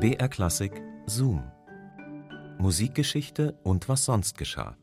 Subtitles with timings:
[0.00, 1.42] BR Klassik Zoom.
[2.58, 4.76] Musikgeschichte und was sonst geschah.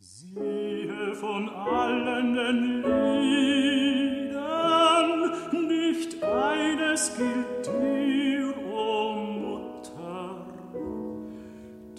[0.00, 2.82] Siehe von allen den
[4.02, 4.50] Liedern,
[5.68, 9.14] nicht eines gilt dir, o oh
[9.44, 10.44] Mutter,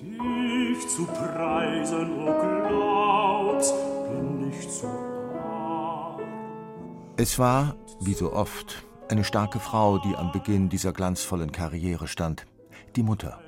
[0.02, 3.74] dich zu preisen, o oh glaubst,
[4.10, 6.20] bin ich zu arm.
[7.16, 8.84] Es war, wie so oft,
[9.14, 12.48] eine starke Frau, die am Beginn dieser glanzvollen Karriere stand,
[12.96, 13.40] die Mutter.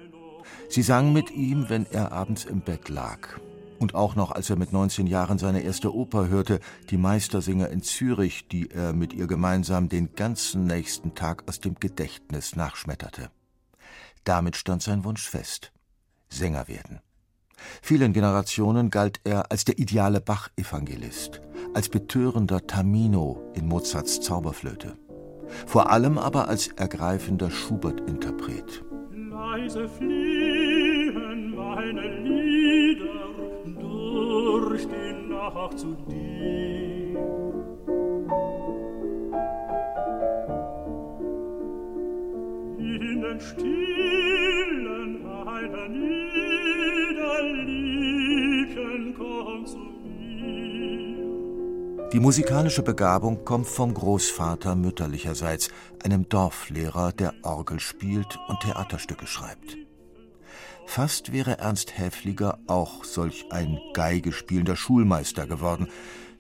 [0.70, 3.40] Sie sang mit ihm, wenn er abends im Bett lag.
[3.80, 6.60] Und auch noch, als er mit 19 Jahren seine erste Oper hörte,
[6.92, 11.74] die Meistersinger in Zürich, die er mit ihr gemeinsam den ganzen nächsten Tag aus dem
[11.80, 13.32] Gedächtnis nachschmetterte.
[14.24, 15.72] Damit stand sein Wunsch fest.
[16.30, 17.00] Sänger werden.
[17.82, 21.42] Vielen Generationen galt er als der ideale Bach-Evangelist,
[21.74, 24.96] als betörender Tamino in Mozarts Zauberflöte
[25.66, 28.84] vor allem aber als ergreifender Schubert-Interpret.
[29.12, 33.06] Leise fliehen meine Lieder
[33.80, 36.46] durch die Nacht zu dir.
[42.78, 44.25] In den Stillen
[52.14, 55.70] die musikalische Begabung kommt vom Großvater mütterlicherseits,
[56.04, 59.78] einem Dorflehrer, der Orgel spielt und Theaterstücke schreibt.
[60.86, 65.88] Fast wäre Ernst Häfliger auch solch ein Geigespielender Schulmeister geworden.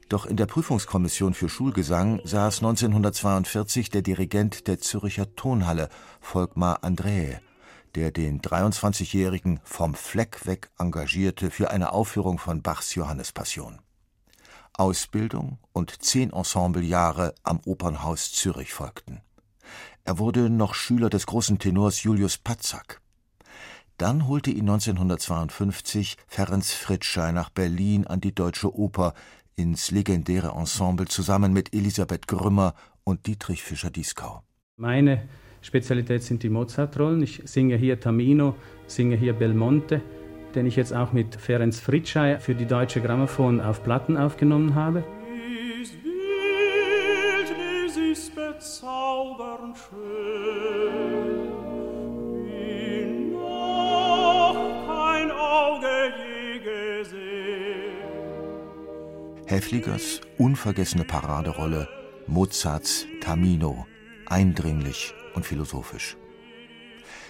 [0.07, 5.89] Doch in der Prüfungskommission für Schulgesang saß 1942 der Dirigent der Zürcher Tonhalle,
[6.21, 7.41] Volkmar Andräe,
[7.95, 13.79] der den 23-Jährigen vom Fleck weg engagierte für eine Aufführung von Bachs Johannespassion.
[14.79, 19.21] Ausbildung und zehn Ensemblejahre am Opernhaus Zürich folgten.
[20.03, 23.01] Er wurde noch Schüler des großen Tenors Julius Patzak.
[23.97, 29.13] Dann holte ihn 1952 Ferenc Fritschei nach Berlin an die Deutsche Oper
[29.55, 34.43] ins legendäre Ensemble zusammen mit Elisabeth Grümmer und Dietrich Fischer-Dieskau.
[34.77, 35.29] Meine
[35.61, 37.23] Spezialität sind die Mozart-Rollen.
[37.23, 38.55] Ich singe hier Tamino,
[38.87, 40.01] singe hier Belmonte
[40.55, 45.03] den ich jetzt auch mit Ferenc Fritschei für die Deutsche Grammophon auf Platten aufgenommen habe.
[45.27, 47.51] Dies Bild,
[48.11, 51.41] ist bezaubernd schön,
[52.45, 57.15] wie noch kein Auge je gesehen.
[59.45, 61.87] Häfligers unvergessene Paraderolle
[62.27, 63.85] Mozarts Tamino,
[64.25, 66.17] eindringlich und philosophisch.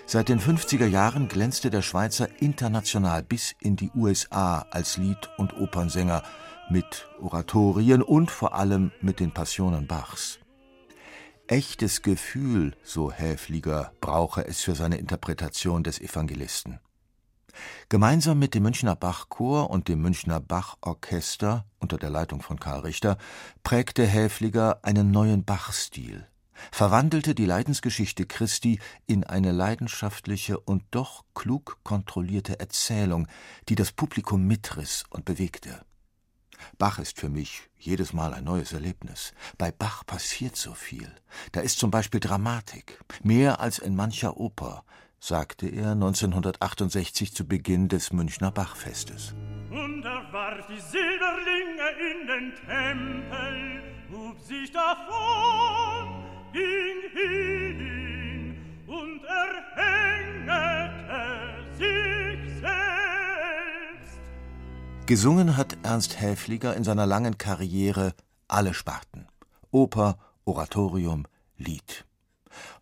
[0.07, 5.57] Seit den 50er Jahren glänzte der Schweizer international bis in die USA als Lied- und
[5.57, 6.21] Opernsänger
[6.69, 10.39] mit Oratorien und vor allem mit den Passionen Bachs.
[11.47, 16.79] Echtes Gefühl, so Häfliger, brauche es für seine Interpretation des Evangelisten.
[17.89, 23.17] Gemeinsam mit dem Münchner Bachchor und dem Münchner Bachorchester unter der Leitung von Karl Richter
[23.63, 26.27] prägte Häfliger einen neuen Bachstil
[26.71, 33.27] verwandelte die Leidensgeschichte Christi in eine leidenschaftliche und doch klug kontrollierte Erzählung,
[33.69, 35.85] die das Publikum mitriss und bewegte.
[36.77, 39.33] Bach ist für mich jedes Mal ein neues Erlebnis.
[39.57, 41.11] Bei Bach passiert so viel.
[41.51, 44.83] Da ist zum Beispiel Dramatik, mehr als in mancher Oper,
[45.19, 49.33] sagte er 1968 zu Beginn des Münchner Bachfestes.
[49.71, 55.94] Und er warf die Silberlinge in den Tempel, hub sich davon
[65.07, 68.15] Gesungen hat Ernst Häfliger in seiner langen Karriere
[68.47, 69.27] alle Sparten.
[69.69, 71.27] Oper, Oratorium,
[71.59, 72.05] Lied.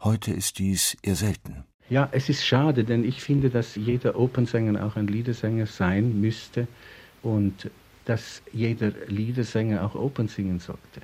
[0.01, 1.66] Heute ist dies eher selten.
[1.89, 6.69] Ja, es ist schade, denn ich finde, dass jeder Opernsänger auch ein Liedersänger sein müsste
[7.23, 7.69] und
[8.06, 11.01] dass jeder Liedersänger auch Opern singen sollte,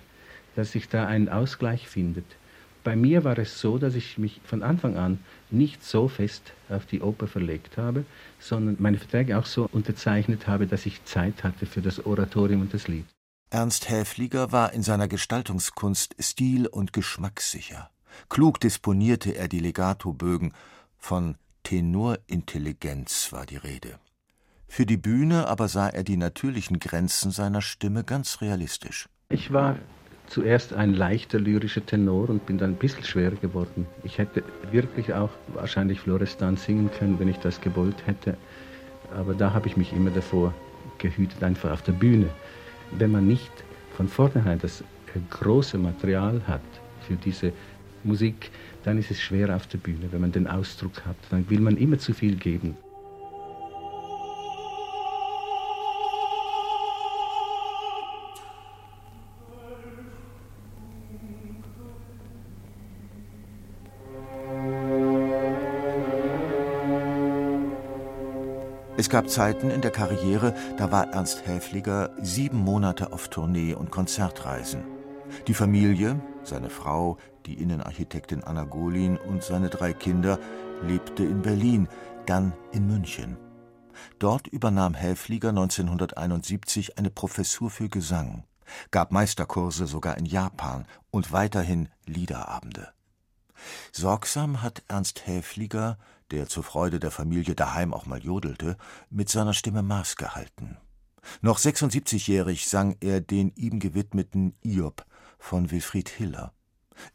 [0.56, 2.39] dass sich da ein Ausgleich findet.
[2.84, 5.20] Bei mir war es so, dass ich mich von Anfang an
[5.52, 8.06] nicht so fest auf die Oper verlegt habe,
[8.40, 12.74] sondern meine Verträge auch so unterzeichnet habe, dass ich Zeit hatte für das Oratorium und
[12.74, 13.06] das Lied.
[13.50, 17.90] Ernst Häfliger war in seiner Gestaltungskunst stil- und geschmackssicher.
[18.30, 20.54] Klug disponierte er die Legatobögen,
[20.98, 24.00] von Tenorintelligenz war die Rede.
[24.68, 29.10] Für die Bühne aber sah er die natürlichen Grenzen seiner Stimme ganz realistisch.
[29.30, 29.78] Ich war
[30.30, 33.88] zuerst ein leichter lyrischer Tenor und bin dann ein bisschen schwerer geworden.
[34.04, 38.38] Ich hätte wirklich auch wahrscheinlich Florestan singen können, wenn ich das gewollt hätte.
[39.16, 40.54] Aber da habe ich mich immer davor
[41.00, 42.30] gehütet, einfach auf der Bühne.
[42.98, 43.52] Wenn man nicht
[43.96, 44.84] von vornherein das
[45.32, 46.62] große Material hat
[47.08, 47.52] für diese
[48.04, 48.52] Musik,
[48.84, 51.18] dann ist es schwer auf der Bühne, wenn man den Ausdruck hat.
[51.32, 52.78] Dann will man immer zu viel geben.
[69.00, 73.92] Es gab Zeiten in der Karriere, da war Ernst Häfliger sieben Monate auf Tournee und
[73.92, 74.84] Konzertreisen.
[75.48, 80.38] Die Familie, seine Frau, die Innenarchitektin Anna Golin und seine drei Kinder
[80.84, 81.88] lebte in Berlin,
[82.26, 83.38] dann in München.
[84.20, 88.44] Dort übernahm Häfliger 1971 eine Professur für Gesang,
[88.92, 92.90] gab Meisterkurse sogar in Japan und weiterhin Liederabende.
[93.94, 95.98] Sorgsam hat Ernst Häfliger
[96.32, 98.78] der zur Freude der Familie daheim auch mal jodelte,
[99.10, 100.78] mit seiner Stimme Maß gehalten.
[101.42, 105.06] Noch 76-jährig sang er den ihm gewidmeten Iob
[105.38, 106.54] von Wilfried Hiller.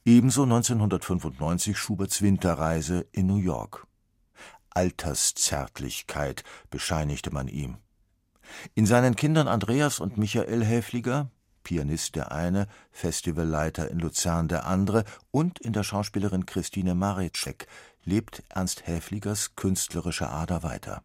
[0.04, 3.86] Ebenso 1995 Schuberts Winterreise in New York.
[4.70, 7.76] Alterszärtlichkeit bescheinigte man ihm.
[8.74, 11.30] In seinen Kindern Andreas und Michael Häfliger,
[11.62, 17.66] Pianist der eine, Festivalleiter in Luzern der andere und in der Schauspielerin Christine Marecek
[18.04, 21.02] lebt Ernst Häfligers künstlerische Ader weiter.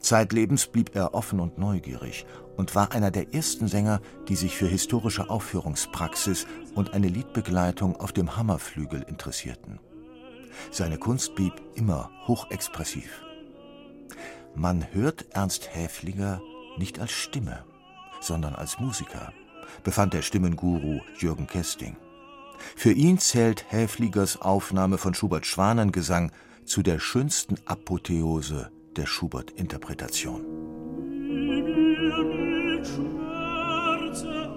[0.00, 2.26] Zeitlebens blieb er offen und neugierig
[2.56, 8.12] und war einer der ersten Sänger, die sich für historische Aufführungspraxis und eine Liedbegleitung auf
[8.12, 9.78] dem Hammerflügel interessierten.
[10.70, 13.22] Seine Kunst blieb immer hochexpressiv.
[14.54, 16.40] Man hört Ernst Häfliger
[16.78, 17.64] nicht als Stimme,
[18.20, 19.32] sondern als Musiker,
[19.84, 21.96] befand der Stimmenguru Jürgen Kesting.
[22.76, 26.32] Für ihn zählt Häfligers Aufnahme von Schuberts Schwanengesang
[26.64, 30.44] zu der schönsten Apotheose der Schubert-Interpretation.
[32.84, 34.48] Schmerze,